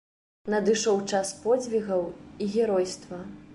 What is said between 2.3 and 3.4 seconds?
і геройства.